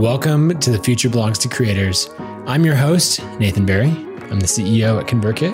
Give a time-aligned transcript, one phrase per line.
[0.00, 2.08] Welcome to The Future Belongs to Creators.
[2.46, 3.90] I'm your host, Nathan Barry.
[4.30, 5.52] I'm the CEO at ConvertKit,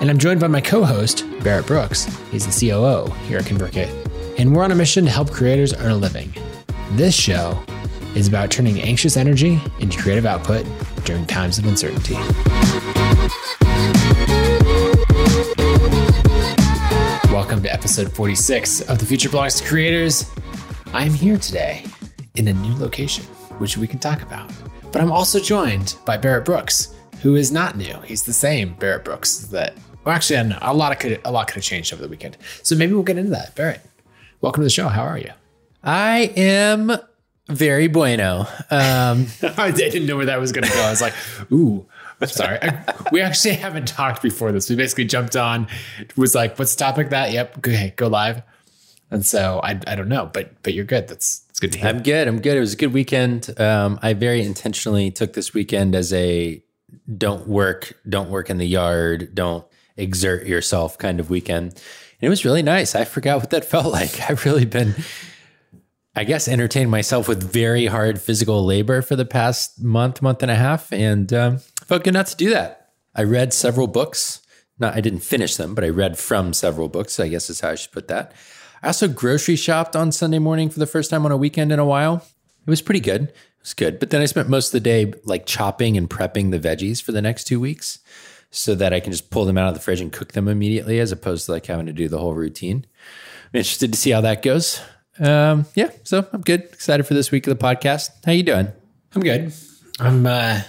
[0.00, 2.06] and I'm joined by my co host, Barrett Brooks.
[2.32, 4.36] He's the COO here at ConvertKit.
[4.36, 6.34] And we're on a mission to help creators earn a living.
[6.94, 7.62] This show
[8.16, 10.66] is about turning anxious energy into creative output
[11.04, 12.14] during times of uncertainty.
[17.32, 20.28] Welcome to episode 46 of The Future Belongs to Creators.
[20.92, 21.84] I'm here today
[22.34, 23.24] in a new location,
[23.58, 24.50] which we can talk about.
[24.92, 27.98] But I'm also joined by Barrett Brooks, who is not new.
[28.04, 30.58] He's the same Barrett Brooks that, well, actually, I know.
[30.62, 32.36] A lot, could, a lot could have changed over the weekend.
[32.62, 33.54] So maybe we'll get into that.
[33.54, 33.80] Barrett,
[34.40, 34.88] welcome to the show.
[34.88, 35.30] How are you?
[35.82, 36.92] I am
[37.48, 38.46] very bueno.
[38.70, 40.80] Um, I didn't know where that was going to go.
[40.80, 41.14] I was like,
[41.52, 41.86] ooh,
[42.20, 42.58] I'm sorry.
[42.62, 44.70] I, we actually haven't talked before this.
[44.70, 45.66] We basically jumped on,
[46.16, 47.32] was like, what's the topic that?
[47.32, 47.58] Yep.
[47.58, 48.42] Okay, go live.
[49.10, 51.08] And so I, I don't know, but but you're good.
[51.08, 51.88] That's it's good to hear.
[51.88, 52.26] I'm good.
[52.26, 52.56] I'm good.
[52.56, 53.48] It was a good weekend.
[53.60, 56.60] Um, I very intentionally took this weekend as a
[57.16, 59.64] don't work, don't work in the yard, don't
[59.96, 61.68] exert yourself kind of weekend.
[61.68, 62.96] And it was really nice.
[62.96, 64.28] I forgot what that felt like.
[64.28, 64.96] I've really been
[66.16, 70.50] I guess entertained myself with very hard physical labor for the past month, month and
[70.50, 72.90] a half, and um, felt good not to do that.
[73.14, 74.40] I read several books.
[74.80, 77.20] Not, I didn't finish them, but I read from several books.
[77.20, 78.32] I guess is how I should put that.
[78.84, 81.78] I also grocery shopped on Sunday morning for the first time on a weekend in
[81.78, 82.16] a while.
[82.66, 83.22] It was pretty good.
[83.22, 83.98] It was good.
[83.98, 87.10] But then I spent most of the day like chopping and prepping the veggies for
[87.10, 88.00] the next two weeks
[88.50, 91.00] so that I can just pull them out of the fridge and cook them immediately
[91.00, 92.84] as opposed to like having to do the whole routine.
[93.54, 94.82] I'm interested to see how that goes.
[95.18, 96.64] Um, yeah, so I'm good.
[96.64, 98.10] Excited for this week of the podcast.
[98.26, 98.68] How you doing?
[99.14, 99.54] I'm good.
[99.98, 100.60] I'm uh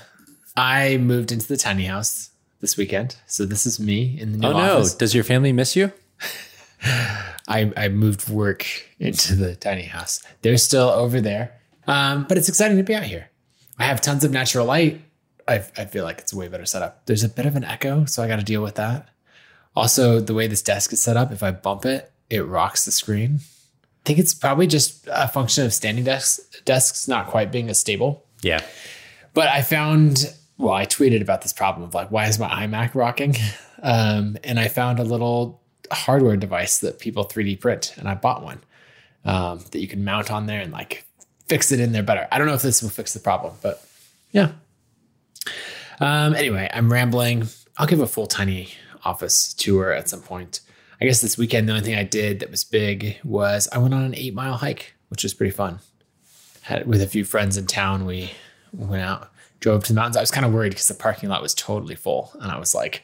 [0.56, 2.30] I moved into the tiny house
[2.62, 3.18] this weekend.
[3.26, 4.94] So this is me in the new oh office.
[4.94, 5.92] no, does your family miss you?
[6.84, 8.66] I, I moved work
[9.00, 10.22] into the tiny house.
[10.42, 11.60] They're still over there.
[11.88, 13.30] Um, but it's exciting to be out here.
[13.78, 15.02] I have tons of natural light.
[15.48, 17.06] I, I feel like it's a way better setup.
[17.06, 19.10] There's a bit of an echo, so I got to deal with that.
[19.76, 22.92] Also, the way this desk is set up, if I bump it, it rocks the
[22.92, 23.40] screen.
[23.42, 27.80] I think it's probably just a function of standing desks, desks not quite being as
[27.80, 28.26] stable.
[28.42, 28.62] Yeah.
[29.34, 32.96] But I found, well, I tweeted about this problem of like, why is my iMac
[32.96, 33.36] rocking?
[33.84, 38.44] Um, and I found a little hardware device that people 3D print, and I bought
[38.44, 38.62] one
[39.26, 41.06] um, that you can mount on there and like
[41.48, 42.28] fix it in there better.
[42.32, 43.86] I don't know if this will fix the problem, but
[44.32, 44.52] yeah.
[46.00, 47.48] Um, anyway, I'm rambling.
[47.78, 48.70] I'll give a full tiny
[49.04, 50.62] office tour at some point.
[51.00, 53.94] I guess this weekend, the only thing I did that was big was I went
[53.94, 55.80] on an eight mile hike, which was pretty fun.
[56.62, 58.06] Had with a few friends in town.
[58.06, 58.32] We
[58.74, 60.18] went out, drove to the mountains.
[60.18, 62.74] I was kind of worried because the parking lot was totally full, and I was
[62.74, 63.04] like,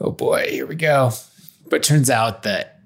[0.00, 1.12] "Oh boy, here we go."
[1.70, 2.80] But turns out that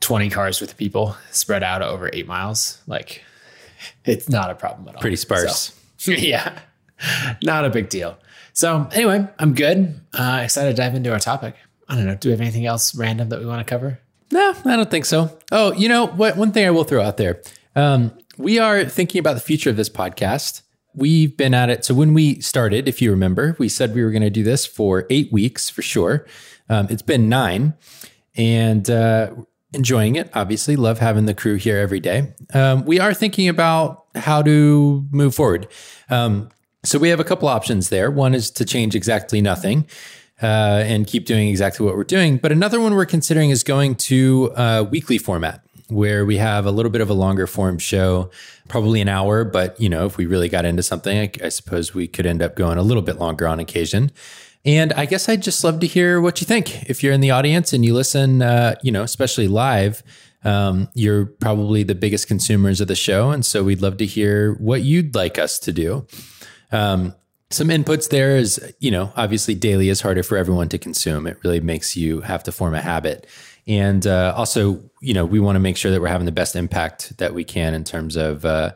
[0.00, 3.22] 20 cars with people spread out over eight miles, like
[4.04, 5.00] it's not a problem at all.
[5.00, 5.74] Pretty sparse.
[5.96, 6.58] So, yeah,
[7.42, 8.18] not a big deal.
[8.52, 10.00] So anyway, I'm good.
[10.12, 11.56] Uh, excited to dive into our topic.
[11.88, 12.14] I don't know.
[12.14, 13.98] Do we have anything else random that we want to cover?
[14.30, 15.36] No, I don't think so.
[15.50, 16.36] Oh, you know what?
[16.36, 17.42] One thing I will throw out there.
[17.76, 20.62] Um, we are thinking about the future of this podcast.
[20.94, 21.84] We've been at it.
[21.84, 24.64] So when we started, if you remember, we said we were going to do this
[24.64, 26.26] for eight weeks for sure.
[26.68, 27.74] Um, it's been nine
[28.36, 29.30] and uh,
[29.72, 30.30] enjoying it.
[30.34, 32.34] Obviously, love having the crew here every day.
[32.52, 35.68] Um, we are thinking about how to move forward.
[36.10, 36.48] Um,
[36.84, 38.10] so we have a couple options there.
[38.10, 39.86] One is to change exactly nothing.
[40.42, 42.38] Uh, and keep doing exactly what we're doing.
[42.38, 46.70] But another one we're considering is going to a weekly format where we have a
[46.70, 48.30] little bit of a longer form show,
[48.68, 49.44] probably an hour.
[49.44, 52.42] But you know, if we really got into something, I, I suppose we could end
[52.42, 54.10] up going a little bit longer on occasion.
[54.64, 56.88] And I guess I'd just love to hear what you think.
[56.88, 60.02] If you're in the audience and you listen, uh, you know, especially live,
[60.42, 63.30] um, you're probably the biggest consumers of the show.
[63.30, 66.06] And so we'd love to hear what you'd like us to do.
[66.72, 67.14] Um,
[67.50, 71.26] some inputs there is, you know, obviously daily is harder for everyone to consume.
[71.26, 73.26] It really makes you have to form a habit.
[73.66, 76.56] And uh, also, you know, we want to make sure that we're having the best
[76.56, 78.72] impact that we can in terms of, uh,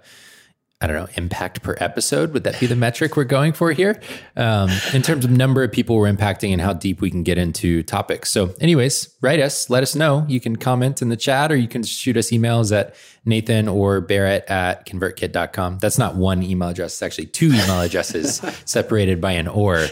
[0.80, 2.32] I don't know, impact per episode.
[2.32, 4.00] Would that be the metric we're going for here?
[4.36, 7.36] Um, in terms of number of people we're impacting and how deep we can get
[7.36, 8.30] into topics.
[8.30, 10.24] So, anyways, write us, let us know.
[10.28, 12.94] You can comment in the chat or you can shoot us emails at
[13.24, 15.78] Nathan or Barrett at convertkit.com.
[15.78, 19.84] That's not one email address, it's actually two email addresses separated by an or.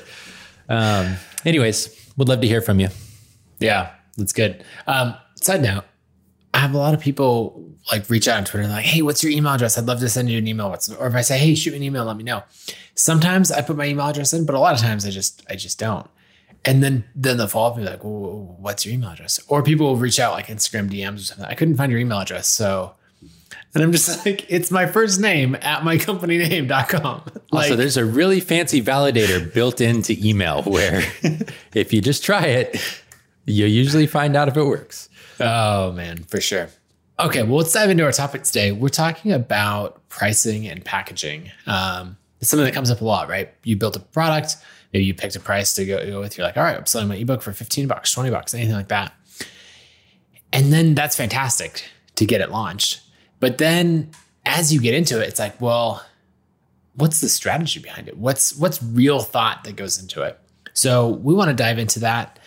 [0.69, 2.91] Um, anyways, would love to hear from you.
[3.59, 4.65] Yeah, that's good.
[4.87, 5.85] Um, side note,
[6.55, 9.23] I have a lot of people like reach out on Twitter and like, hey, what's
[9.23, 9.79] your email address?
[9.79, 10.71] I'd love to send you an email.
[10.71, 12.43] What's, or if I say, hey, shoot me an email, let me know.
[12.95, 15.57] Sometimes I put my email address in, but a lot of times I just I
[15.57, 16.09] just don't.
[16.65, 19.41] And then then the follow up be like, well, what's your email address?
[19.49, 21.47] Or people will reach out like Instagram DMs or something.
[21.47, 22.95] I couldn't find your email address, so
[23.75, 27.23] And I'm just like, it's my first name at my company mycompanyname.com.
[27.53, 31.05] Like, also, there's a really fancy validator built into email where
[31.75, 32.77] if you just try it,
[33.47, 35.09] you usually find out if it works.
[35.39, 36.69] oh man, for sure.
[37.19, 38.73] Okay, well, let's dive into our topic today.
[38.73, 41.51] We're talking about pricing and packaging.
[41.67, 43.55] Um, it's something that comes up a lot, right?
[43.65, 44.57] You built a product,
[44.93, 46.37] maybe you picked a price to go, go with.
[46.37, 48.89] You're like, all right, I'm selling my ebook for 15 bucks, 20 bucks, anything like
[48.89, 49.15] that.
[50.53, 51.85] And then that's fantastic
[52.17, 53.01] to get it launched.
[53.41, 54.11] But then
[54.45, 56.05] as you get into it, it's like, well,
[56.97, 58.19] what's the strategy behind it?
[58.19, 60.39] What's what's real thought that goes into it?
[60.75, 62.39] So we want to dive into that.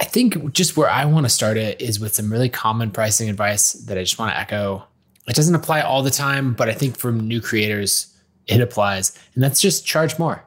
[0.00, 3.28] I think just where I want to start it is with some really common pricing
[3.28, 4.82] advice that I just want to echo.
[5.28, 8.16] It doesn't apply all the time, but I think for new creators,
[8.46, 9.16] it applies.
[9.34, 10.42] And that's just charge more.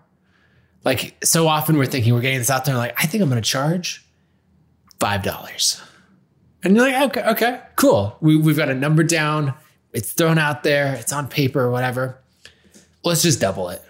[0.84, 3.42] Like so often we're thinking we're getting this out there, like, I think I'm going
[3.42, 4.04] to charge
[5.00, 5.82] $5.
[6.64, 8.18] And you're like, okay, okay, cool.
[8.22, 9.54] We, we've got a number down.
[9.94, 10.96] It's thrown out there.
[10.96, 12.20] It's on paper or whatever.
[13.04, 13.84] Let's just double it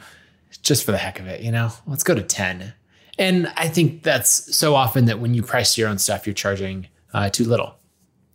[0.61, 1.71] just for the heck of it, you know?
[1.87, 2.73] Let's go to 10.
[3.17, 6.87] And I think that's so often that when you price your own stuff, you're charging
[7.13, 7.75] uh, too little.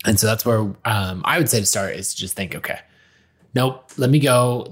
[0.06, 2.78] And so that's where um, I would say to start is to just think, okay,
[3.54, 4.68] nope, let me go,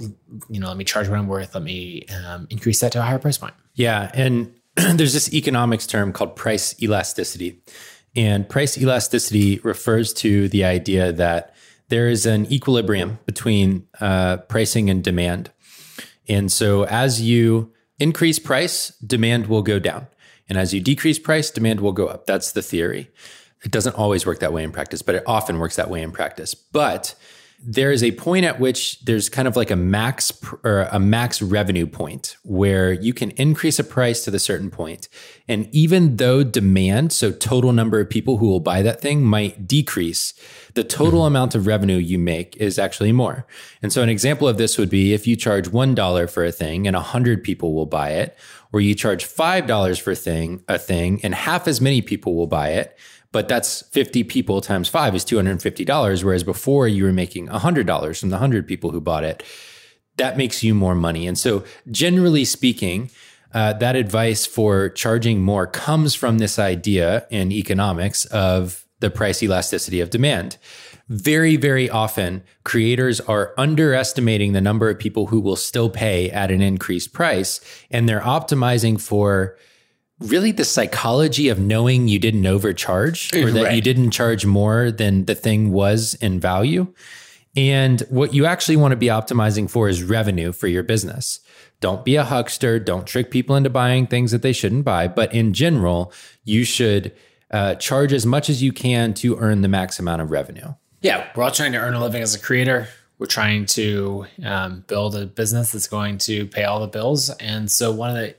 [0.49, 1.55] you know, let me charge what I'm worth.
[1.55, 3.55] Let me um, increase that to a higher price point.
[3.75, 4.11] Yeah.
[4.15, 7.61] And there's this economics term called price elasticity.
[8.15, 11.55] And price elasticity refers to the idea that
[11.89, 15.51] there is an equilibrium between uh, pricing and demand.
[16.29, 20.07] And so as you increase price, demand will go down.
[20.49, 22.27] And as you decrease price, demand will go up.
[22.27, 23.11] That's the theory.
[23.65, 26.13] It doesn't always work that way in practice, but it often works that way in
[26.13, 26.55] practice.
[26.55, 27.15] But
[27.59, 30.33] there is a point at which there's kind of like a max
[30.63, 34.67] or a max revenue point where you can increase a price to the certain.
[35.49, 39.67] And even though demand, so total number of people who will buy that thing might
[39.67, 40.35] decrease,
[40.75, 41.29] the total mm-hmm.
[41.29, 43.47] amount of revenue you make is actually more.
[43.83, 46.87] And so an example of this would be if you charge $1 for a thing
[46.87, 48.37] and 100 people will buy it,
[48.73, 52.47] or you charge $5 for a thing, a thing and half as many people will
[52.47, 52.99] buy it
[53.37, 56.25] but that's 50 people times five is $250.
[56.25, 59.43] Whereas before you were making $100 from the 100 people who bought it.
[60.17, 61.27] That makes you more money.
[61.27, 63.11] And so, generally speaking,
[63.53, 69.43] uh, that advice for charging more comes from this idea in economics of the price
[69.43, 70.57] elasticity of demand.
[71.11, 76.51] Very, very often, creators are underestimating the number of people who will still pay at
[76.51, 77.61] an increased price,
[77.91, 79.59] and they're optimizing for
[80.21, 83.75] really the psychology of knowing you didn't overcharge or that right.
[83.75, 86.93] you didn't charge more than the thing was in value.
[87.55, 91.41] And what you actually want to be optimizing for is revenue for your business.
[91.81, 92.79] Don't be a huckster.
[92.79, 95.09] Don't trick people into buying things that they shouldn't buy.
[95.09, 96.13] But in general,
[96.45, 97.13] you should
[97.51, 100.75] uh, charge as much as you can to earn the max amount of revenue.
[101.03, 102.89] Yeah, we're all trying to earn a living as a creator.
[103.19, 107.31] We're trying to um, build a business that's going to pay all the bills.
[107.31, 108.35] And so, one of the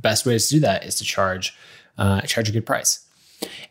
[0.00, 1.56] best ways to do that is to charge
[1.98, 3.06] uh, charge a good price.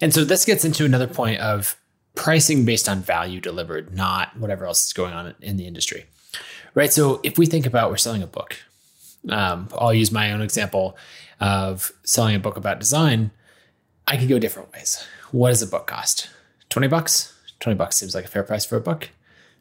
[0.02, 1.78] And so this gets into another point of
[2.16, 6.06] pricing based on value delivered, not whatever else is going on in the industry.
[6.76, 6.92] Right.
[6.92, 8.58] So if we think about we're selling a book,
[9.30, 10.98] um, I'll use my own example
[11.40, 13.32] of selling a book about design.
[14.08, 15.06] I could go different ways.
[15.32, 16.30] What does a book cost?
[16.70, 17.34] 20 bucks?
[17.60, 19.10] 20 bucks seems like a fair price for a book.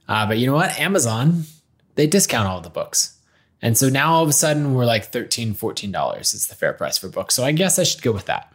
[0.09, 0.79] Uh, but you know what?
[0.79, 1.45] Amazon,
[1.95, 3.18] they discount all the books.
[3.61, 6.99] And so now all of a sudden we're like $13, $14 is the fair price
[6.99, 7.35] for books.
[7.35, 8.53] So I guess I should go with that.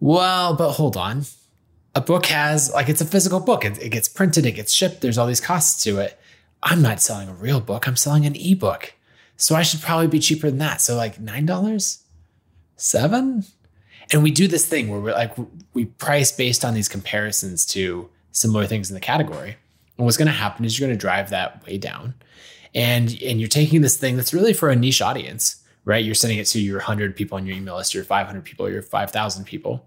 [0.00, 1.22] Well, but hold on.
[1.94, 3.64] A book has, like, it's a physical book.
[3.64, 6.20] It, it gets printed, it gets shipped, there's all these costs to it.
[6.62, 8.92] I'm not selling a real book, I'm selling an ebook.
[9.38, 10.80] So I should probably be cheaper than that.
[10.82, 12.02] So, like, $9?
[12.76, 13.44] Seven?
[14.12, 15.34] And we do this thing where we're like,
[15.72, 19.56] we price based on these comparisons to similar things in the category.
[19.96, 22.14] And what's going to happen is you're going to drive that way down
[22.76, 26.04] and and you're taking this thing that's really for a niche audience right?
[26.04, 28.82] You're sending it to your 100 people on your email list your 500 people your
[28.82, 29.86] 5000 people.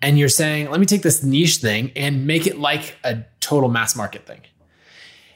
[0.00, 3.68] And you're saying let me take this niche thing and make it like a total
[3.68, 4.42] mass market thing.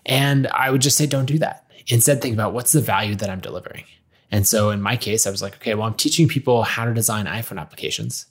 [0.07, 1.65] And i would just say don't do that.
[1.89, 3.85] Instead think about what's the value that i'm delivering.
[4.31, 6.95] And so in my case i was like okay well i'm teaching people how to
[6.95, 8.27] design iphone applications.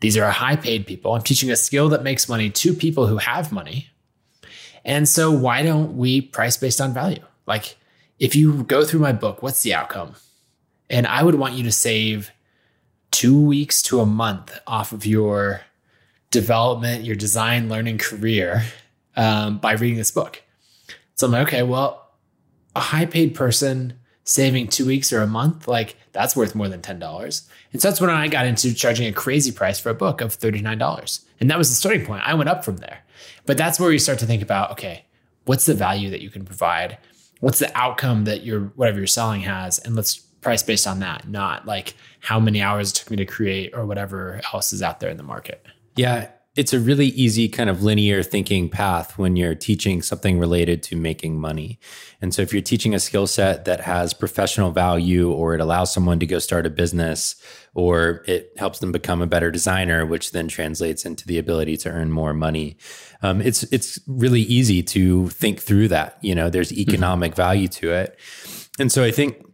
[0.00, 1.14] These are high paid people.
[1.14, 3.88] I'm teaching a skill that makes money to people who have money.
[4.84, 7.76] And so why don't we price based on value like,
[8.18, 10.14] if you go through my book, what's the outcome?
[10.90, 12.30] And I would want you to save
[13.10, 15.62] two weeks to a month off of your
[16.30, 18.64] development, your design learning career
[19.16, 20.42] um, by reading this book.
[21.14, 22.10] So I'm like, okay, well,
[22.76, 26.82] a high paid person saving two weeks or a month, like that's worth more than
[26.82, 27.48] $10.
[27.72, 30.38] And so that's when I got into charging a crazy price for a book of
[30.38, 31.24] $39.
[31.40, 32.22] And that was the starting point.
[32.24, 33.00] I went up from there.
[33.46, 35.06] But that's where you start to think about, okay,
[35.46, 36.98] what's the value that you can provide?
[37.40, 39.78] What's the outcome that your whatever you're selling has?
[39.78, 43.24] And let's price based on that, not like how many hours it took me to
[43.24, 45.64] create or whatever else is out there in the market.
[45.96, 50.82] Yeah, it's a really easy kind of linear thinking path when you're teaching something related
[50.82, 51.78] to making money.
[52.20, 55.92] And so if you're teaching a skill set that has professional value or it allows
[55.92, 57.40] someone to go start a business
[57.74, 61.90] or it helps them become a better designer, which then translates into the ability to
[61.90, 62.76] earn more money.
[63.22, 66.18] Um, it's it's really easy to think through that.
[66.22, 66.90] You know, there's mm-hmm.
[66.90, 67.36] economic mm-hmm.
[67.36, 68.18] value to it.
[68.80, 69.47] And so I think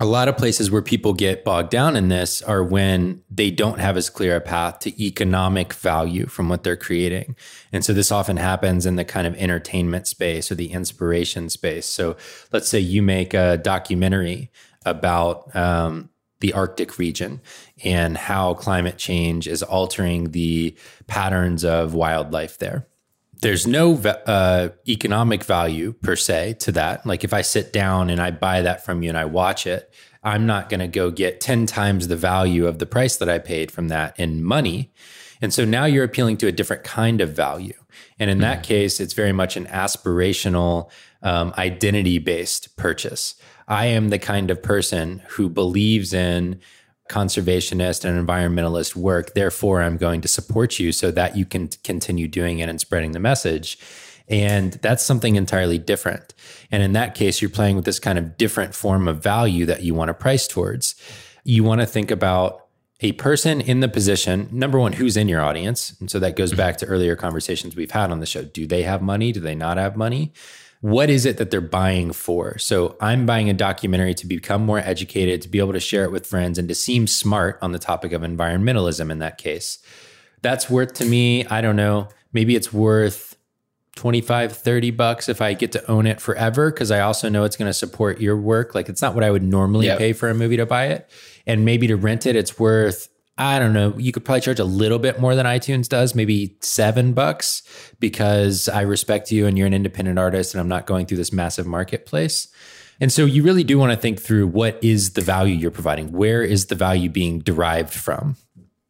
[0.00, 3.80] a lot of places where people get bogged down in this are when they don't
[3.80, 7.36] have as clear a path to economic value from what they're creating.
[7.70, 11.84] And so this often happens in the kind of entertainment space or the inspiration space.
[11.84, 12.16] So
[12.50, 14.50] let's say you make a documentary
[14.86, 16.08] about um,
[16.40, 17.42] the Arctic region
[17.84, 20.74] and how climate change is altering the
[21.08, 22.86] patterns of wildlife there
[23.42, 27.06] there's no uh, economic value per se to that.
[27.06, 29.92] Like if I sit down and I buy that from you and I watch it,
[30.22, 33.38] I'm not going to go get 10 times the value of the price that I
[33.38, 34.92] paid from that in money.
[35.40, 37.72] And so now you're appealing to a different kind of value.
[38.18, 38.42] And in mm-hmm.
[38.42, 40.90] that case, it's very much an aspirational,
[41.22, 43.34] um, identity based purchase.
[43.66, 46.60] I am the kind of person who believes in
[47.10, 49.34] conservationist and environmentalist work.
[49.34, 53.12] Therefore, I'm going to support you so that you can continue doing it and spreading
[53.12, 53.78] the message.
[54.28, 56.32] And that's something entirely different.
[56.70, 59.82] And in that case, you're playing with this kind of different form of value that
[59.82, 60.94] you want to price towards.
[61.42, 62.68] You want to think about
[63.00, 65.96] a person in the position, number one, who's in your audience.
[66.00, 66.58] And so that goes mm-hmm.
[66.58, 68.44] back to earlier conversations we've had on the show.
[68.44, 69.32] Do they have money?
[69.32, 70.32] Do they not have money?
[70.80, 72.56] What is it that they're buying for?
[72.58, 76.12] So I'm buying a documentary to become more educated, to be able to share it
[76.12, 79.78] with friends, and to seem smart on the topic of environmentalism in that case.
[80.42, 83.36] That's worth to me, I don't know, maybe it's worth
[83.96, 87.56] 25, 30 bucks if I get to own it forever, because I also know it's
[87.56, 88.74] going to support your work.
[88.74, 89.98] Like it's not what I would normally yep.
[89.98, 91.10] pay for a movie to buy it.
[91.46, 93.08] And maybe to rent it, it's worth
[93.40, 96.58] I don't know, you could probably charge a little bit more than iTunes does, maybe
[96.60, 97.62] seven bucks,
[97.98, 101.32] because I respect you and you're an independent artist and I'm not going through this
[101.32, 102.48] massive marketplace.
[103.00, 106.12] And so you really do want to think through what is the value you're providing?
[106.12, 108.36] Where is the value being derived from?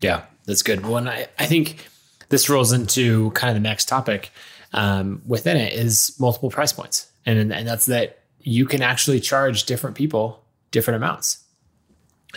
[0.00, 0.84] Yeah, that's good.
[0.84, 1.86] Well, and I, I think
[2.28, 4.32] this rolls into kind of the next topic
[4.72, 7.08] um, within it is multiple price points.
[7.24, 11.44] And, and that's that you can actually charge different people different amounts.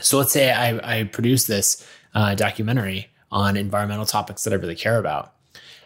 [0.01, 4.75] So let's say I, I produce this uh, documentary on environmental topics that I really
[4.75, 5.33] care about.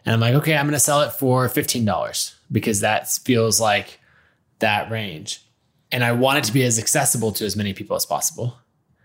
[0.06, 4.00] And I'm like, okay, I'm going to sell it for $15 because that feels like
[4.60, 5.44] that range.
[5.92, 8.58] And I want it to be as accessible to as many people as possible.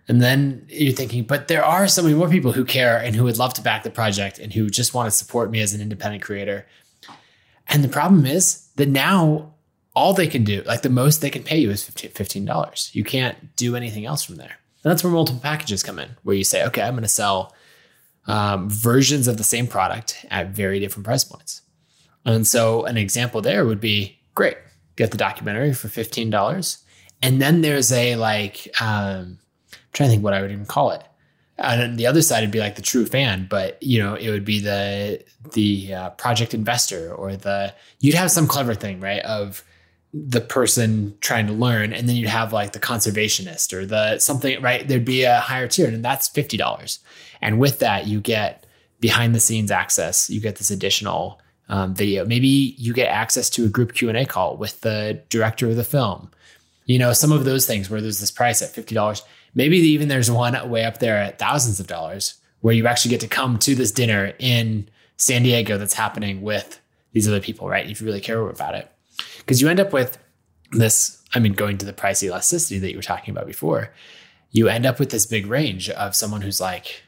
[0.09, 3.25] And then you're thinking, but there are so many more people who care and who
[3.25, 5.81] would love to back the project and who just want to support me as an
[5.81, 6.67] independent creator.
[7.69, 9.55] And the problem is that now
[9.95, 12.95] all they can do, like the most they can pay you is $15.
[12.95, 14.57] You can't do anything else from there.
[14.85, 17.55] And that's where multiple packages come in, where you say, okay, I'm going to sell
[18.27, 21.62] um, versions of the same product at very different price points.
[22.25, 24.57] And so an example there would be great,
[24.97, 26.83] get the documentary for $15.
[27.23, 29.39] And then there's a like, um,
[29.73, 31.05] I'm trying to think what I would even call it.
[31.59, 34.45] And the other side would be like the true fan, but you know, it would
[34.45, 35.23] be the
[35.53, 39.21] the uh, project investor or the you'd have some clever thing, right?
[39.21, 39.62] Of
[40.14, 44.61] the person trying to learn and then you'd have like the conservationist or the something
[44.61, 44.87] right?
[44.87, 46.99] There'd be a higher tier and that's $50
[47.40, 48.66] and with that you get
[49.00, 50.28] behind the scenes access.
[50.28, 52.26] You get this additional um, video.
[52.26, 56.31] Maybe you get access to a group q&a call with the director of the film.
[56.85, 59.23] You know some of those things where there's this price at $50
[59.54, 63.21] maybe even there's one way up there at thousands of dollars where you actually get
[63.21, 66.81] to come to this dinner in san diego that's happening with
[67.12, 67.88] these other people right?
[67.88, 68.91] If you really care about it
[69.52, 70.16] because you end up with
[70.71, 73.92] this, I mean, going to the price elasticity that you were talking about before,
[74.50, 77.02] you end up with this big range of someone who's like,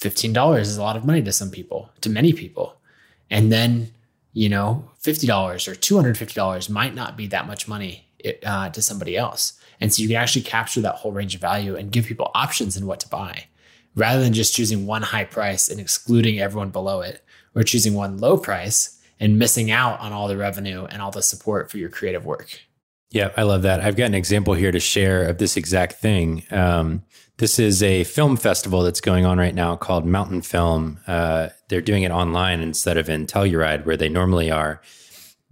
[0.00, 2.80] $15 is a lot of money to some people, to many people.
[3.28, 3.90] And then,
[4.32, 5.28] you know, $50
[5.68, 8.08] or $250 might not be that much money
[8.46, 9.60] uh, to somebody else.
[9.78, 12.78] And so you can actually capture that whole range of value and give people options
[12.78, 13.48] in what to buy
[13.94, 17.22] rather than just choosing one high price and excluding everyone below it
[17.54, 21.22] or choosing one low price and missing out on all the revenue and all the
[21.22, 22.60] support for your creative work.
[23.10, 23.80] Yeah, I love that.
[23.80, 26.42] I've got an example here to share of this exact thing.
[26.50, 27.04] Um,
[27.38, 30.98] this is a film festival that's going on right now called Mountain Film.
[31.06, 34.80] Uh, they're doing it online instead of in Telluride where they normally are.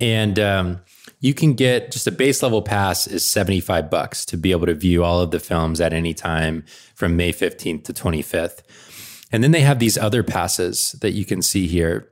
[0.01, 0.81] And um,
[1.21, 4.75] you can get just a base level pass is 75 bucks to be able to
[4.75, 8.63] view all of the films at any time from May 15th to 25th.
[9.31, 12.11] And then they have these other passes that you can see here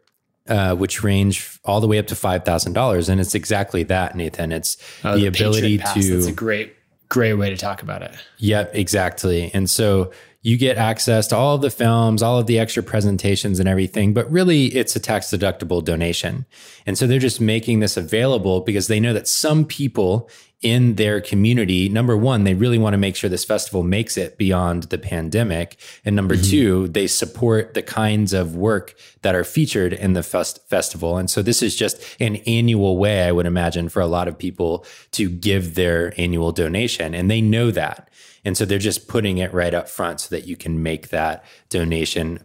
[0.49, 4.17] uh, which range all the way up to five thousand dollars, and it's exactly that,
[4.17, 4.53] Nathan.
[4.53, 6.75] It's Oh, the, ability Patriot Pass, to That's a great,
[7.09, 8.13] great way to talk about it.
[8.39, 9.51] Yep, exactly.
[9.55, 13.61] And so you get access to all of the films, all of the extra presentations
[13.61, 16.47] and everything, but really it's a tax deductible donation.
[16.85, 20.29] And so they're just making this available because they know that some people
[20.63, 24.39] in their community, number one, they really want to make sure this festival makes it
[24.39, 25.77] beyond the pandemic.
[26.05, 26.51] And number mm-hmm.
[26.51, 31.19] two, they support the kinds of work that are featured in the fest- festival.
[31.19, 34.39] And so this is just an annual way, I would imagine, for a lot of
[34.39, 37.15] people to give their annual donation.
[37.15, 38.09] And they know that.
[38.45, 41.45] And so they're just putting it right up front so that you can make that
[41.71, 42.43] donation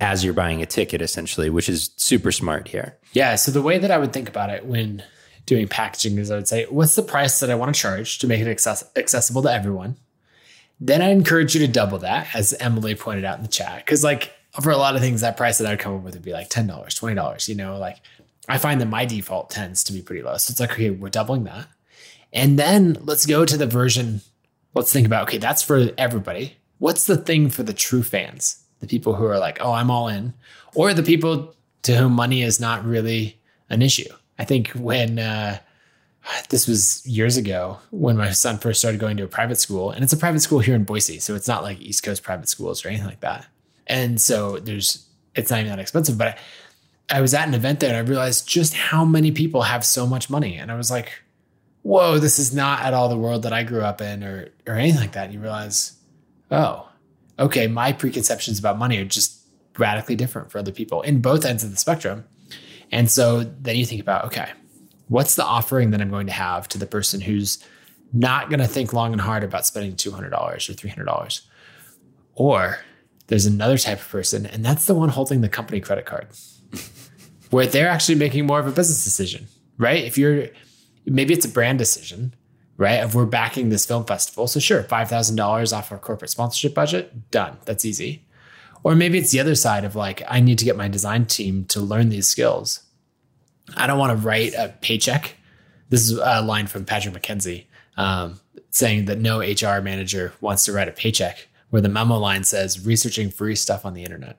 [0.00, 2.96] as you're buying a ticket, essentially, which is super smart here.
[3.12, 3.34] Yeah.
[3.34, 5.02] So the way that I would think about it when
[5.48, 8.26] doing packaging is I would say, what's the price that I want to charge to
[8.26, 9.96] make it access- accessible to everyone?
[10.78, 13.84] Then I encourage you to double that, as Emily pointed out in the chat.
[13.86, 16.22] Cause like for a lot of things, that price that I'd come up with would
[16.22, 17.96] be like $10, $20, you know, like
[18.48, 20.36] I find that my default tends to be pretty low.
[20.36, 21.66] So it's like, okay, we're doubling that.
[22.32, 24.20] And then let's go to the version.
[24.74, 26.56] Let's think about, okay, that's for everybody.
[26.78, 28.62] What's the thing for the true fans?
[28.80, 30.34] The people who are like, oh, I'm all in,
[30.74, 33.40] or the people to whom money is not really
[33.70, 34.08] an issue.
[34.38, 35.58] I think when uh,
[36.48, 40.04] this was years ago when my son first started going to a private school, and
[40.04, 42.84] it's a private school here in Boise, so it's not like East Coast private schools
[42.84, 43.46] or anything like that.
[43.86, 46.18] And so there's it's not even that expensive.
[46.18, 46.38] But
[47.10, 49.84] I, I was at an event there and I realized just how many people have
[49.84, 51.12] so much money, and I was like,
[51.82, 54.74] whoa, this is not at all the world that I grew up in or or
[54.74, 55.26] anything like that.
[55.26, 55.96] And you realize,
[56.50, 56.88] oh,
[57.38, 59.40] okay, my preconceptions about money are just
[59.78, 62.24] radically different for other people in both ends of the spectrum.
[62.90, 64.50] And so then you think about, okay,
[65.08, 67.62] what's the offering that I'm going to have to the person who's
[68.12, 71.40] not going to think long and hard about spending $200 or $300?
[72.34, 72.78] Or
[73.26, 76.28] there's another type of person, and that's the one holding the company credit card,
[77.50, 80.04] where they're actually making more of a business decision, right?
[80.04, 80.46] If you're,
[81.04, 82.34] maybe it's a brand decision,
[82.78, 83.04] right?
[83.04, 87.58] If we're backing this film festival, so sure, $5,000 off our corporate sponsorship budget, done.
[87.66, 88.24] That's easy.
[88.88, 91.66] Or maybe it's the other side of like, I need to get my design team
[91.66, 92.80] to learn these skills.
[93.76, 95.34] I don't want to write a paycheck.
[95.90, 97.66] This is a line from Patrick McKenzie
[97.98, 102.44] um, saying that no HR manager wants to write a paycheck, where the memo line
[102.44, 104.38] says researching free stuff on the internet.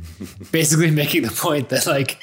[0.50, 2.18] Basically, making the point that, like,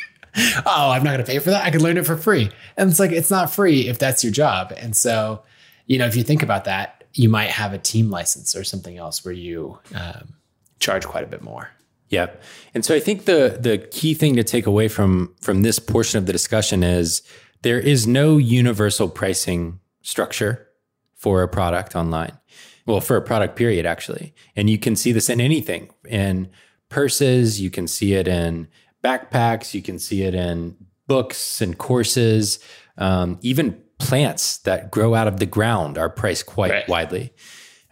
[0.66, 1.64] oh, I'm not going to pay for that.
[1.64, 2.50] I could learn it for free.
[2.76, 4.74] And it's like, it's not free if that's your job.
[4.76, 5.44] And so,
[5.86, 8.98] you know, if you think about that, you might have a team license or something
[8.98, 10.34] else where you um,
[10.80, 11.70] charge quite a bit more.
[12.10, 12.42] Yep.
[12.74, 16.18] And so I think the the key thing to take away from from this portion
[16.18, 17.22] of the discussion is
[17.64, 20.68] there is no universal pricing structure
[21.16, 22.38] for a product online.
[22.86, 24.34] Well, for a product period actually.
[24.56, 25.90] And you can see this in anything.
[26.08, 26.50] In
[26.88, 28.70] purses, you can see it in
[29.04, 32.60] backpacks, you can see it in books and courses,
[32.98, 36.88] um, even plants that grow out of the ground are priced quite Right.
[36.88, 37.34] widely.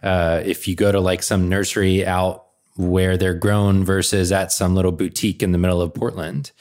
[0.02, 2.45] Uh, if you go to like some nursery out
[2.76, 6.52] where they're grown versus at some little boutique in the middle of Portland,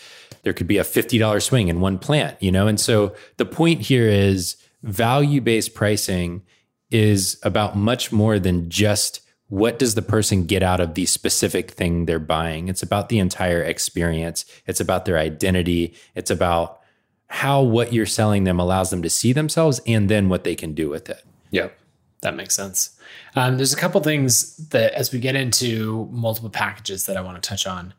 [0.43, 2.67] there could be a $50 swing in one plant, you know?
[2.67, 6.43] And so the point here is value based pricing
[6.91, 11.71] is about much more than just what does the person get out of the specific
[11.71, 12.67] thing they're buying.
[12.67, 16.80] It's about the entire experience, it's about their identity, it's about
[17.28, 20.73] how what you're selling them allows them to see themselves and then what they can
[20.73, 21.23] do with it.
[21.51, 21.78] Yep,
[22.26, 22.98] that makes sense.
[23.36, 27.42] Um, there's a couple things that, as we get into multiple packages, that I want
[27.42, 27.94] to touch on.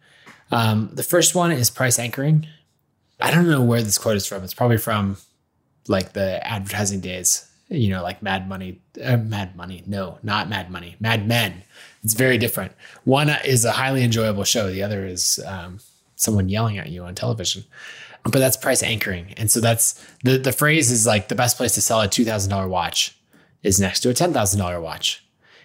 [0.50, 2.46] Um, the first one is price anchoring.
[3.20, 4.42] I don't know where this quote is from.
[4.42, 5.16] It's probably from
[5.88, 9.84] like the advertising days, you know, like Mad Money, uh, Mad Money.
[9.86, 11.62] No, not Mad Money, Mad Men.
[12.02, 12.72] It's very different.
[13.04, 14.70] One is a highly enjoyable show.
[14.70, 15.78] The other is um,
[16.16, 17.64] someone yelling at you on television.
[18.24, 21.74] But that's price anchoring, and so that's the the phrase is like the best place
[21.74, 23.15] to sell a two thousand dollar watch
[23.66, 25.24] is next to a ten thousand dollar watch,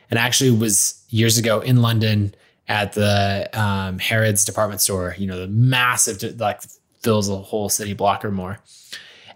[0.09, 2.33] and actually was years ago in London
[2.67, 5.15] at the um, Harrods department store.
[5.17, 6.61] You know, the massive like
[7.01, 8.59] fills a whole city block or more.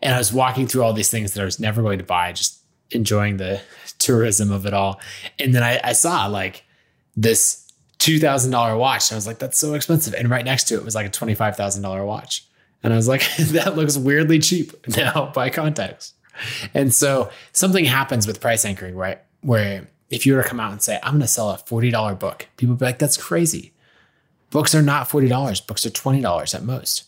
[0.01, 2.32] And I was walking through all these things that I was never going to buy,
[2.32, 2.60] just
[2.91, 3.62] enjoying the
[3.99, 4.99] tourism of it all.
[5.39, 6.63] And then I, I saw like
[7.15, 9.10] this two thousand dollar watch.
[9.10, 10.15] And I was like, that's so expensive.
[10.15, 12.47] And right next to it was like a twenty five thousand dollar watch.
[12.84, 16.14] And I was like, that looks weirdly cheap now by context.
[16.74, 19.19] And so something happens with price anchoring, right?
[19.41, 22.19] Where if you were to come out and say, I'm going to sell a $40
[22.19, 23.74] book, people would be like, that's crazy.
[24.50, 25.67] Books are not $40.
[25.67, 27.06] Books are $20 at most.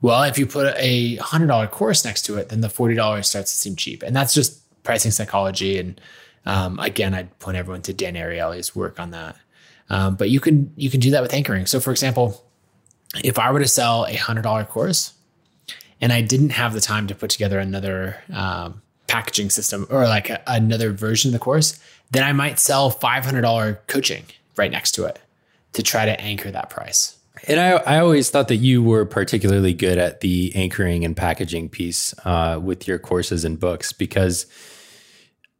[0.00, 3.56] Well, if you put a $100 course next to it, then the $40 starts to
[3.56, 4.02] seem cheap.
[4.02, 5.78] And that's just pricing psychology.
[5.78, 6.00] And
[6.44, 9.36] um, again, I'd point everyone to Dan Ariely's work on that.
[9.88, 11.66] Um, but you can you can do that with anchoring.
[11.66, 12.44] So, for example,
[13.22, 15.14] if I were to sell a hundred dollar course
[16.00, 20.30] and I didn't have the time to put together another um, packaging system or like
[20.30, 21.80] a, another version of the course,
[22.10, 24.24] then I might sell $500 coaching
[24.56, 25.18] right next to it
[25.72, 27.16] to try to anchor that price.
[27.46, 31.68] And I, I always thought that you were particularly good at the anchoring and packaging
[31.68, 34.46] piece uh, with your courses and books because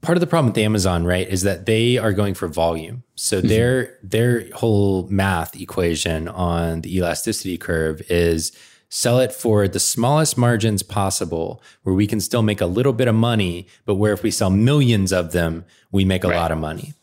[0.00, 3.02] part of the problem with Amazon, right, is that they are going for volume.
[3.14, 3.48] So mm-hmm.
[3.48, 8.52] their their whole math equation on the elasticity curve is
[8.96, 13.06] sell it for the smallest margins possible where we can still make a little bit
[13.06, 16.36] of money, but where if we sell millions of them, we make a right.
[16.36, 16.94] lot of money.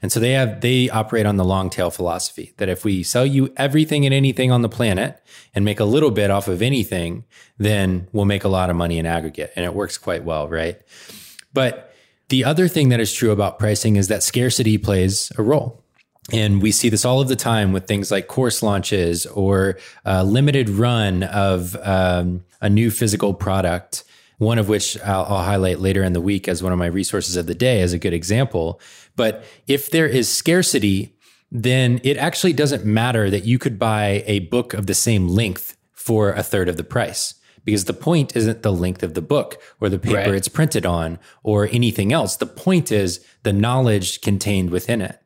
[0.00, 3.26] And so they have they operate on the long tail philosophy that if we sell
[3.26, 5.22] you everything and anything on the planet
[5.54, 7.24] and make a little bit off of anything,
[7.58, 9.52] then we'll make a lot of money in aggregate.
[9.54, 10.80] And it works quite well, right?
[11.52, 11.94] But
[12.30, 15.81] the other thing that is true about pricing is that scarcity plays a role.
[16.30, 20.24] And we see this all of the time with things like course launches or a
[20.24, 24.04] limited run of um, a new physical product.
[24.38, 27.36] One of which I'll, I'll highlight later in the week as one of my resources
[27.36, 28.80] of the day as a good example.
[29.16, 31.16] But if there is scarcity,
[31.50, 35.76] then it actually doesn't matter that you could buy a book of the same length
[35.92, 39.60] for a third of the price because the point isn't the length of the book
[39.80, 40.34] or the paper right.
[40.34, 42.36] it's printed on or anything else.
[42.36, 45.21] The point is the knowledge contained within it.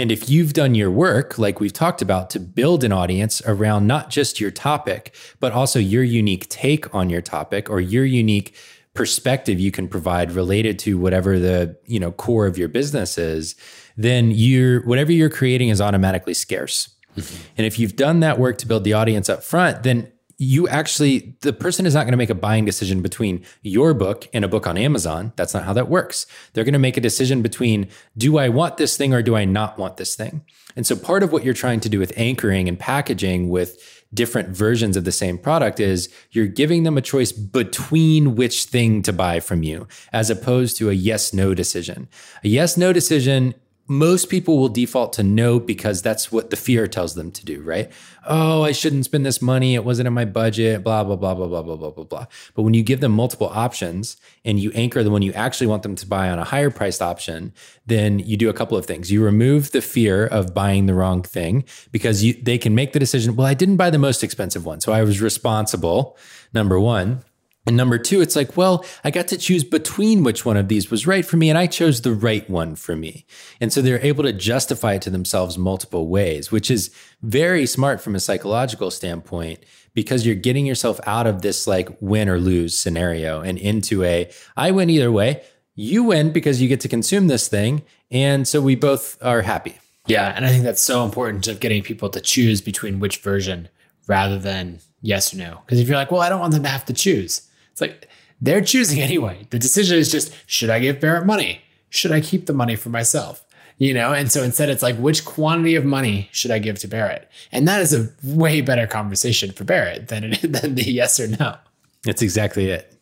[0.00, 3.86] And if you've done your work, like we've talked about, to build an audience around
[3.86, 8.54] not just your topic, but also your unique take on your topic or your unique
[8.94, 13.54] perspective you can provide related to whatever the you know core of your business is,
[13.96, 16.88] then you're whatever you're creating is automatically scarce.
[17.16, 17.42] Mm-hmm.
[17.58, 20.10] And if you've done that work to build the audience up front, then
[20.40, 24.26] you actually the person is not going to make a buying decision between your book
[24.32, 25.34] and a book on Amazon.
[25.36, 26.26] That's not how that works.
[26.54, 29.44] They're going to make a decision between do I want this thing or do I
[29.44, 30.40] not want this thing?
[30.74, 34.48] And so part of what you're trying to do with anchoring and packaging with different
[34.48, 39.12] versions of the same product is you're giving them a choice between which thing to
[39.12, 42.08] buy from you as opposed to a yes no decision.
[42.42, 43.54] A yes no decision
[43.90, 47.60] most people will default to no because that's what the fear tells them to do,
[47.60, 47.90] right?
[48.24, 49.74] Oh, I shouldn't spend this money.
[49.74, 52.26] It wasn't in my budget, blah, blah, blah, blah, blah, blah, blah, blah, blah.
[52.54, 55.82] But when you give them multiple options and you anchor the one you actually want
[55.82, 57.52] them to buy on a higher priced option,
[57.84, 59.10] then you do a couple of things.
[59.10, 63.00] You remove the fear of buying the wrong thing because you, they can make the
[63.00, 64.80] decision, well, I didn't buy the most expensive one.
[64.80, 66.16] So I was responsible,
[66.54, 67.24] number one.
[67.66, 70.90] And number two, it's like, well, I got to choose between which one of these
[70.90, 73.26] was right for me, and I chose the right one for me.
[73.60, 78.00] And so they're able to justify it to themselves multiple ways, which is very smart
[78.00, 82.78] from a psychological standpoint because you're getting yourself out of this like win or lose
[82.78, 85.42] scenario and into a I win either way.
[85.74, 87.82] You win because you get to consume this thing.
[88.10, 89.78] And so we both are happy.
[90.06, 90.32] Yeah.
[90.34, 93.68] And I think that's so important of getting people to choose between which version
[94.06, 95.60] rather than yes or no.
[95.64, 98.08] Because if you're like, well, I don't want them to have to choose it's like
[98.40, 99.46] they're choosing anyway.
[99.50, 101.62] The decision is just should I give Barrett money?
[101.90, 103.44] Should I keep the money for myself?
[103.78, 106.88] You know, and so instead it's like, which quantity of money should I give to
[106.88, 107.30] Barrett?
[107.50, 111.28] And that is a way better conversation for Barrett than, it, than the yes or
[111.28, 111.56] no.
[112.04, 112.94] That's exactly it.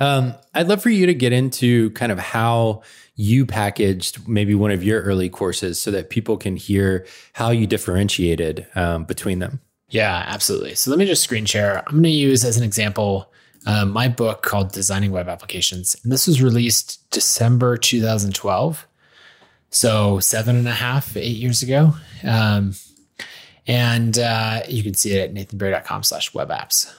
[0.00, 2.82] Um, I'd love for you to get into kind of how
[3.14, 7.66] you packaged maybe one of your early courses so that people can hear how you
[7.66, 9.60] differentiated um, between them.
[9.88, 10.74] Yeah, absolutely.
[10.74, 11.78] So let me just screen share.
[11.86, 13.31] I'm going to use as an example
[13.66, 15.96] uh, my book called Designing Web Applications.
[16.02, 18.86] And this was released December 2012.
[19.70, 21.94] So seven and a half, eight years ago.
[22.24, 22.74] Um,
[23.66, 26.92] and uh, you can see it at nathanbarry.com slash web apps.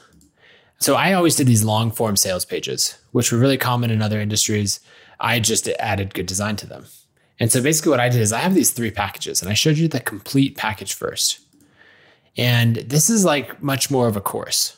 [0.80, 4.20] So I always did these long form sales pages, which were really common in other
[4.20, 4.80] industries.
[5.20, 6.86] I just added good design to them.
[7.40, 9.78] And so basically what I did is I have these three packages and I showed
[9.78, 11.40] you the complete package first.
[12.38, 14.78] And this is like much more of a course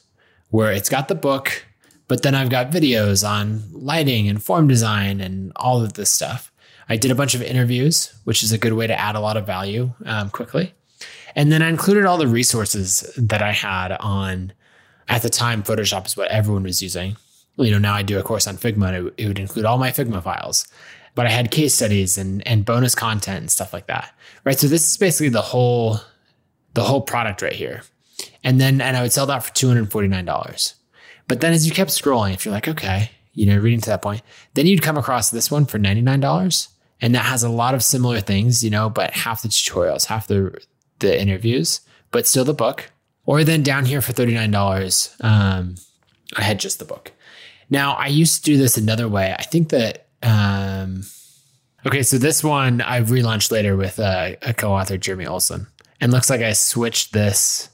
[0.49, 1.65] where it's got the book,
[2.07, 6.51] but then I've got videos on lighting and form design and all of this stuff.
[6.87, 9.37] I did a bunch of interviews, which is a good way to add a lot
[9.37, 10.73] of value um, quickly.
[11.35, 14.53] And then I included all the resources that I had on,
[15.07, 17.17] at the time, Photoshop is what everyone was using.
[17.57, 19.77] You know, now I do a course on Figma, and it, it would include all
[19.77, 20.67] my Figma files.
[21.13, 24.13] But I had case studies and, and bonus content and stuff like that.
[24.43, 24.59] Right.
[24.59, 25.99] So this is basically the whole
[26.73, 27.83] the whole product right here.
[28.43, 30.73] And then and I would sell that for $249.
[31.27, 34.01] But then as you kept scrolling, if you're like, okay, you know, reading to that
[34.01, 34.21] point,
[34.53, 36.67] then you'd come across this one for $99.
[37.01, 40.27] And that has a lot of similar things, you know, but half the tutorials, half
[40.27, 40.57] the
[40.99, 42.91] the interviews, but still the book.
[43.25, 45.75] Or then down here for $39, um,
[46.37, 47.11] I had just the book.
[47.69, 49.35] Now I used to do this another way.
[49.37, 51.03] I think that um,
[51.85, 55.67] okay, so this one I relaunched later with uh, a co-author, Jeremy Olson,
[55.99, 57.69] and looks like I switched this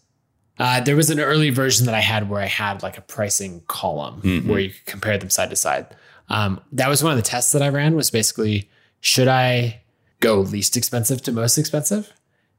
[0.60, 3.62] Uh, there was an early version that I had where I had like a pricing
[3.68, 4.50] column Mm-hmm.
[4.50, 5.88] where you could compare them side to side.
[6.30, 9.82] Um, that was one of the tests that I ran was basically, should I
[10.20, 12.12] go least expensive to most expensive?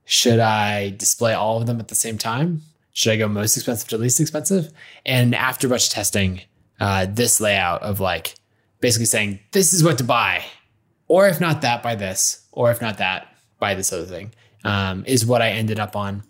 [0.04, 2.62] Should I display all of them at the same time?
[2.92, 4.70] Should I go most expensive to least expensive?
[5.06, 6.42] And after much testing,
[6.80, 8.34] uh, this layout of like
[8.80, 10.42] basically saying, this is what to buy,
[11.06, 13.28] or if not that, buy this, or if not that,
[13.60, 14.32] buy this other thing,
[14.64, 16.24] um, is what I ended up on.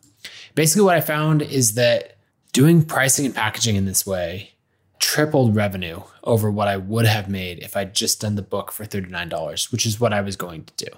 [0.55, 2.17] Basically, what I found is that
[2.53, 4.53] doing pricing and packaging in this way
[4.99, 8.85] tripled revenue over what I would have made if I'd just done the book for
[8.85, 10.91] $39, which is what I was going to do.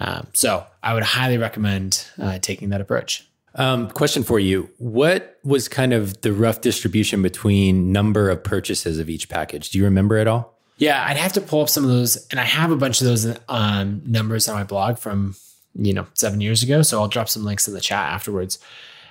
[0.00, 3.26] Um, so I would highly recommend uh, taking that approach.
[3.54, 4.70] Um, question for you.
[4.78, 9.70] What was kind of the rough distribution between number of purchases of each package?
[9.70, 10.54] Do you remember at all?
[10.78, 13.06] Yeah, I'd have to pull up some of those, and I have a bunch of
[13.06, 15.36] those um, numbers on my blog from
[15.78, 16.82] you know seven years ago.
[16.82, 18.58] So I'll drop some links in the chat afterwards.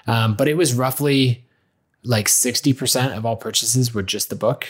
[0.08, 1.46] Um, but it was roughly
[2.04, 4.68] like sixty percent of all purchases were just the book,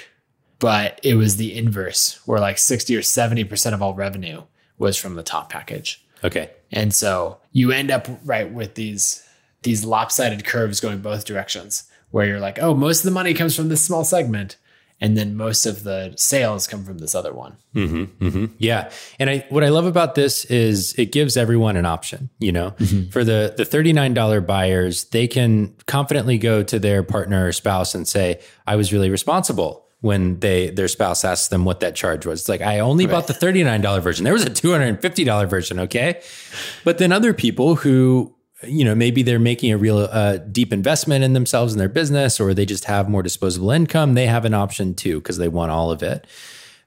[0.59, 4.43] but it was the inverse, where like sixty or seventy percent of all revenue
[4.77, 6.05] was from the top package.
[6.23, 6.49] Okay.
[6.71, 9.23] And so you end up right with these
[9.63, 13.55] these lopsided curves going both directions, where you're like, oh, most of the money comes
[13.55, 14.57] from this small segment,
[15.01, 17.57] and then most of the sales come from this other one.
[17.75, 18.45] Mm-hmm, mm-hmm.
[18.57, 18.91] Yeah.
[19.19, 22.71] And I what I love about this is it gives everyone an option, you know.
[22.71, 23.09] Mm-hmm.
[23.09, 28.07] For the the $39 buyers, they can confidently go to their partner or spouse and
[28.07, 32.41] say, "I was really responsible." When they their spouse asks them what that charge was,
[32.41, 34.23] it's like I only bought the thirty nine dollar version.
[34.23, 36.21] There was a two hundred and fifty dollar version, okay.
[36.83, 41.23] But then other people who you know maybe they're making a real uh, deep investment
[41.23, 44.53] in themselves and their business, or they just have more disposable income, they have an
[44.53, 46.25] option too because they want all of it.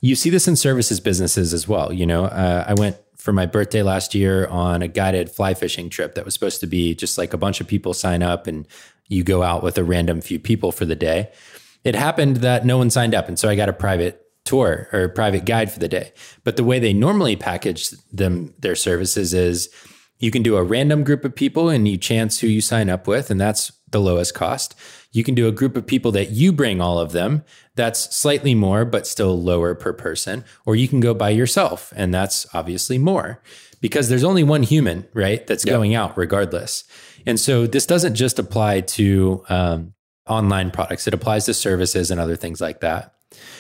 [0.01, 1.93] You see this in services businesses as well.
[1.93, 5.91] You know, uh, I went for my birthday last year on a guided fly fishing
[5.91, 8.67] trip that was supposed to be just like a bunch of people sign up and
[9.09, 11.31] you go out with a random few people for the day.
[11.85, 13.29] It happened that no one signed up.
[13.29, 16.13] And so I got a private tour or private guide for the day.
[16.45, 19.69] But the way they normally package them, their services is
[20.19, 23.07] you can do a random group of people and you chance who you sign up
[23.07, 24.75] with, and that's the lowest cost.
[25.13, 27.45] You can do a group of people that you bring all of them.
[27.75, 30.45] That's slightly more, but still lower per person.
[30.67, 33.41] Or you can go by yourself, and that's obviously more
[33.81, 35.47] because there's only one human, right?
[35.47, 36.85] That's going out regardless.
[37.27, 39.95] And so this doesn't just apply to um,
[40.27, 43.15] online products, it applies to services and other things like that.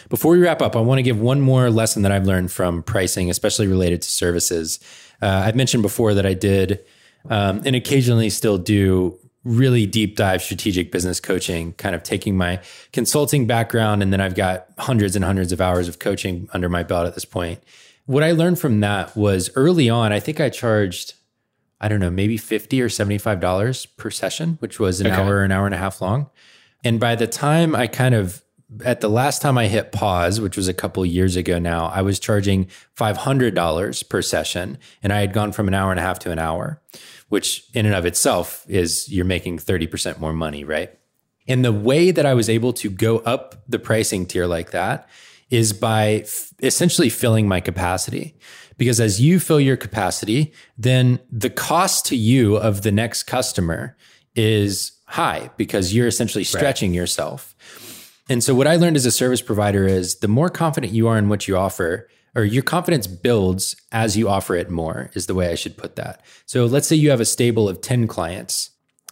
[0.08, 2.82] Before we wrap up, I want to give one more lesson that I've learned from
[2.82, 4.80] pricing, especially related to services.
[5.20, 6.80] Uh, I've mentioned before that I did
[7.28, 12.60] um, and occasionally still do really deep dive strategic business coaching, kind of taking my
[12.92, 14.02] consulting background.
[14.02, 17.14] And then I've got hundreds and hundreds of hours of coaching under my belt at
[17.14, 17.62] this point.
[18.06, 21.14] What I learned from that was early on, I think I charged,
[21.80, 25.16] I don't know, maybe 50 or $75 per session, which was an Okay.
[25.16, 26.30] hour, an hour and a half long.
[26.84, 28.42] And by the time I kind of
[28.84, 32.02] at the last time I hit pause, which was a couple years ago now, I
[32.02, 36.18] was charging $500 per session and I had gone from an hour and a half
[36.20, 36.80] to an hour,
[37.28, 40.90] which in and of itself is you're making 30% more money, right?
[41.46, 45.08] And the way that I was able to go up the pricing tier like that
[45.48, 48.36] is by f- essentially filling my capacity.
[48.76, 53.96] Because as you fill your capacity, then the cost to you of the next customer
[54.36, 57.56] is high because you're essentially stretching yourself.
[58.28, 61.18] And so, what I learned as a service provider is the more confident you are
[61.18, 65.34] in what you offer, or your confidence builds as you offer it more, is the
[65.34, 66.22] way I should put that.
[66.46, 68.70] So, let's say you have a stable of 10 clients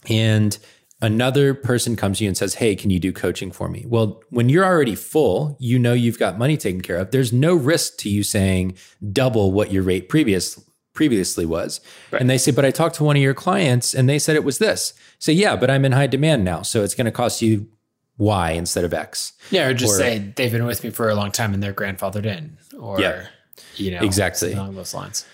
[0.09, 0.59] and
[1.01, 3.85] another person comes to you and says, Hey, can you do coaching for me?
[3.87, 7.11] Well, when you're already full, you know you've got money taken care of.
[7.11, 8.77] There's no risk to you saying
[9.13, 10.63] double what your rate previous
[10.95, 11.81] previously was.
[12.21, 14.45] And they say, But I talked to one of your clients and they said it
[14.45, 14.95] was this.
[15.19, 16.63] Say, yeah, but I'm in high demand now.
[16.63, 17.69] So it's going to cost you
[18.19, 19.33] Y instead of X.
[19.51, 21.75] Yeah, or just Or- say they've been with me for a long time and they're
[21.75, 23.27] grandfathered in, or Yeah.
[23.77, 24.53] you know, Exactly.
[24.53, 25.25] along those lines.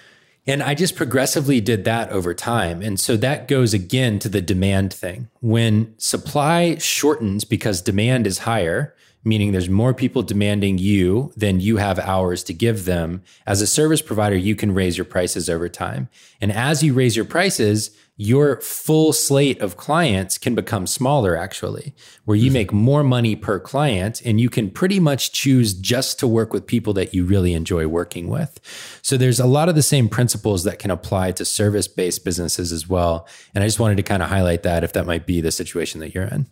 [0.45, 2.83] And I just progressively did that over time.
[2.83, 5.29] And so that goes again to the demand thing.
[5.41, 11.77] When supply shortens because demand is higher, meaning there's more people demanding you than you
[11.77, 15.69] have hours to give them, as a service provider, you can raise your prices over
[15.69, 16.09] time.
[16.41, 21.95] And as you raise your prices, your full slate of clients can become smaller actually,
[22.25, 22.55] where you mm-hmm.
[22.55, 26.67] make more money per client and you can pretty much choose just to work with
[26.67, 28.61] people that you really enjoy working with.
[29.03, 32.71] So there's a lot of the same principles that can apply to service based businesses
[32.71, 33.27] as well.
[33.55, 36.01] And I just wanted to kind of highlight that if that might be the situation
[36.01, 36.47] that you're in.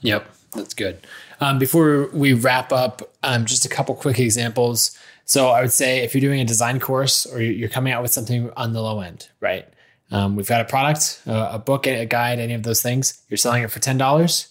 [0.00, 1.06] Yep, that's good.
[1.40, 4.96] Um, before we wrap up, um, just a couple quick examples.
[5.24, 8.12] So I would say if you're doing a design course or you're coming out with
[8.12, 9.66] something on the low end, right?
[10.10, 13.22] Um, we've got a product, a, a book, a guide, any of those things.
[13.28, 14.48] You're selling it for $10.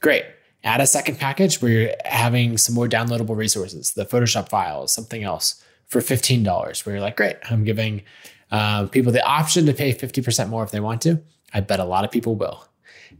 [0.00, 0.24] Great.
[0.64, 5.22] Add a second package where you're having some more downloadable resources, the Photoshop files, something
[5.22, 8.02] else for $15, where you're like, great, I'm giving
[8.50, 11.22] uh, people the option to pay 50% more if they want to.
[11.52, 12.66] I bet a lot of people will.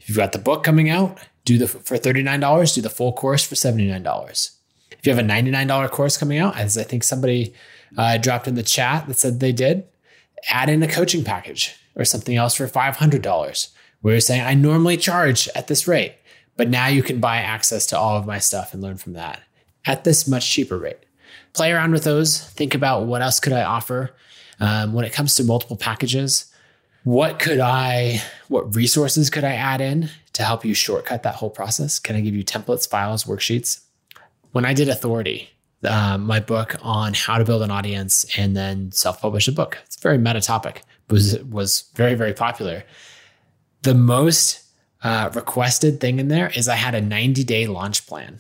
[0.01, 3.45] If you've got the book coming out, do the for $39, do the full course
[3.45, 4.51] for $79.
[4.91, 7.55] If you have a $99 course coming out, as I think somebody
[7.97, 9.85] uh, dropped in the chat that said they did,
[10.49, 13.69] add in a coaching package or something else for $500
[14.01, 16.15] where you're saying, I normally charge at this rate,
[16.57, 19.41] but now you can buy access to all of my stuff and learn from that
[19.87, 20.99] at this much cheaper rate.
[21.53, 22.41] Play around with those.
[22.41, 24.15] Think about what else could I offer
[24.61, 26.53] um, when it comes to multiple packages.
[27.05, 31.51] What could I, what resources could I add in to help you shortcut that whole
[31.51, 31.99] process?
[31.99, 33.81] Can I give you templates, files, worksheets?
[34.55, 35.51] when I did Authority,
[35.83, 39.79] uh, my book on how to build an audience and then self-publish a book.
[39.85, 42.85] It's a very meta topic, but was was very very popular.
[43.83, 44.63] The most
[45.03, 48.39] uh, requested thing in there is I had a 90 day launch plan,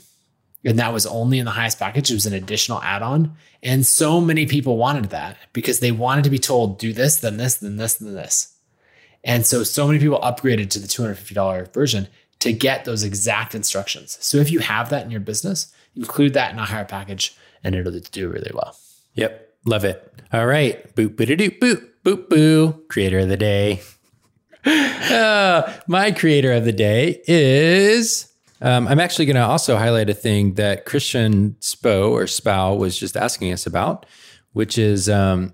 [0.65, 2.13] and that was only in the highest package.
[2.13, 6.31] It was an additional add-on, and so many people wanted that because they wanted to
[6.31, 8.54] be told do this, then this, then this, then this.
[9.25, 12.09] And so, so many people upgraded to the $250 version
[12.41, 14.19] to get those exact instructions.
[14.21, 17.75] So, if you have that in your business, include that in a higher package and
[17.75, 18.77] it'll do really well.
[19.15, 19.55] Yep.
[19.65, 20.13] Love it.
[20.33, 20.95] All right.
[20.95, 22.85] Boop, boop, boop, boop, boop, boo.
[22.89, 23.81] Creator of the day.
[24.65, 28.31] uh, my creator of the day is.
[28.61, 32.99] Um, I'm actually going to also highlight a thing that Christian Spo or Spow was
[32.99, 34.07] just asking us about,
[34.53, 35.53] which is um,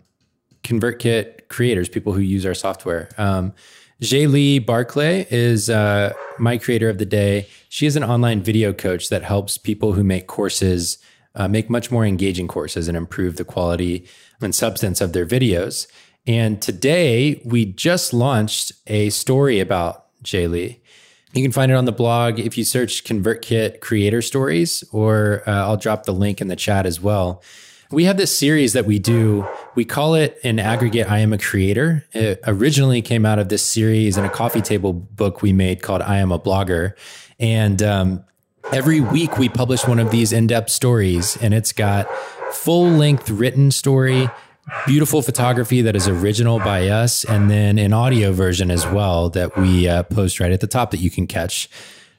[0.62, 3.10] ConvertKit creators, people who use our software.
[3.18, 3.52] Um,
[4.00, 7.46] XayLi Barclay is uh, my creator of the day.
[7.68, 10.96] She is an online video coach that helps people who make courses
[11.34, 14.06] uh, make much more engaging courses and improve the quality
[14.40, 15.86] and substance of their videos.
[16.26, 20.80] And today we just launched a story about XayLi.
[21.32, 25.52] You can find it on the blog if you search ConvertKit creator stories, or uh,
[25.52, 27.42] I'll drop the link in the chat as well.
[27.92, 29.44] We have this series that we do.
[29.74, 32.07] We call it an aggregate I am a creator.
[32.12, 36.00] It originally came out of this series in a coffee table book we made called
[36.00, 36.92] I am a blogger.
[37.40, 38.24] And um,
[38.72, 42.09] every week we publish one of these in depth stories, and it's got
[42.53, 44.29] full length written story,
[44.87, 49.57] beautiful photography that is original by us, and then an audio version as well that
[49.57, 51.68] we uh, post right at the top that you can catch.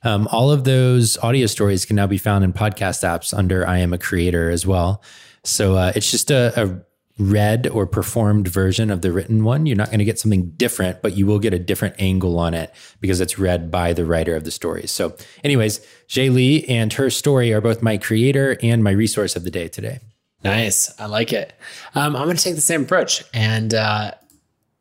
[0.03, 3.77] Um, all of those audio stories can now be found in podcast apps under I
[3.77, 5.01] am a creator as well.
[5.43, 6.81] So uh, it's just a, a
[7.17, 9.65] read or performed version of the written one.
[9.65, 12.53] You're not going to get something different, but you will get a different angle on
[12.53, 14.91] it because it's read by the writer of the stories.
[14.91, 19.51] So, anyways, XayLi and her story are both my creator and my resource of the
[19.51, 19.99] day today.
[20.43, 20.99] Nice.
[20.99, 21.53] I like it.
[21.93, 24.11] Um, I'm going to take the same approach and uh,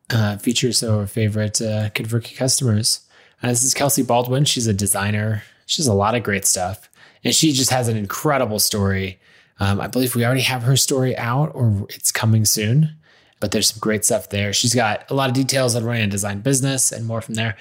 [0.09, 3.01] uh, feature some of our favorite uh, customers.
[3.43, 4.45] Uh, this is Kelsey Baldwin.
[4.45, 5.43] She's a designer.
[5.67, 6.89] She does a lot of great stuff.
[7.23, 9.21] And she just has an incredible story
[9.61, 12.97] um, I believe we already have her story out or it's coming soon,
[13.39, 14.53] but there's some great stuff there.
[14.53, 17.57] She's got a lot of details on running a design business and more from there.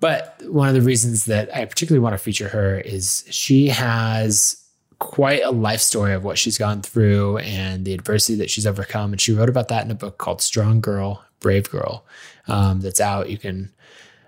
[0.00, 4.62] But one of the reasons that I particularly want to feature her is she has
[4.98, 9.12] quite a life story of what she's gone through and the adversity that she's overcome.
[9.12, 12.04] And she wrote about that in a book called Strong Girl, Brave Girl,
[12.46, 13.30] um, that's out.
[13.30, 13.72] You can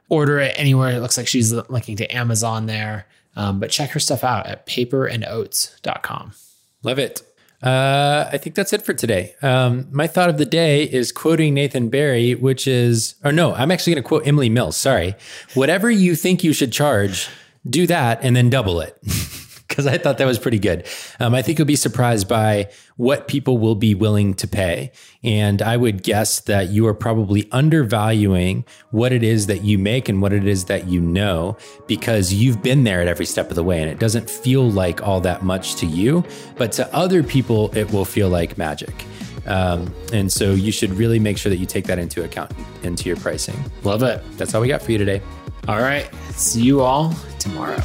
[0.08, 0.90] order it anywhere.
[0.90, 3.06] It looks like she's linking to Amazon there.
[3.36, 6.32] Um, but check her stuff out at paperandoats.com.
[6.82, 7.22] Love it.
[7.62, 9.34] Uh, I think that's it for today.
[9.42, 13.70] Um, my thought of the day is quoting Nathan Barry, which is, or no, I'm
[13.70, 14.76] actually going to quote Emily Mills.
[14.78, 15.14] Sorry.
[15.54, 17.28] Whatever you think you should charge,
[17.68, 18.96] do that and then double it.
[19.70, 20.86] because I thought that was pretty good.
[21.20, 24.90] Um, I think you'll be surprised by what people will be willing to pay.
[25.22, 30.08] And I would guess that you are probably undervaluing what it is that you make
[30.08, 31.56] and what it is that you know
[31.86, 35.06] because you've been there at every step of the way and it doesn't feel like
[35.06, 36.24] all that much to you.
[36.56, 39.06] But to other people, it will feel like magic.
[39.46, 42.52] Um, and so you should really make sure that you take that into account
[42.82, 43.56] into your pricing.
[43.84, 44.20] Love it.
[44.36, 45.22] That's all we got for you today.
[45.68, 46.10] All right.
[46.32, 47.78] See you all tomorrow.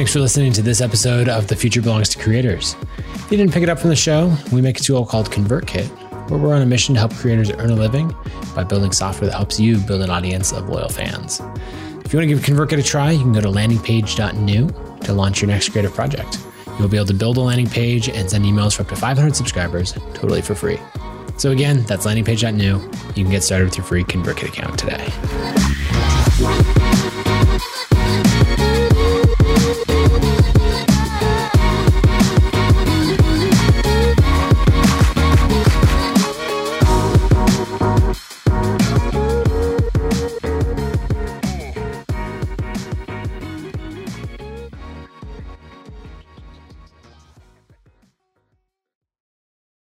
[0.00, 2.74] Thanks for listening to this episode of The Future Belongs to Creators.
[2.96, 6.30] If you didn't pick it up from the show, we make a tool called ConvertKit,
[6.30, 8.10] where we're on a mission to help creators earn a living
[8.54, 11.40] by building software that helps you build an audience of loyal fans.
[12.02, 15.42] If you want to give ConvertKit a try, you can go to landingpage.new to launch
[15.42, 16.38] your next creative project.
[16.78, 19.36] You'll be able to build a landing page and send emails for up to 500
[19.36, 20.80] subscribers totally for free.
[21.36, 22.64] So again, that's landingpage.new.
[22.64, 25.12] You can get started with your free ConvertKit account today.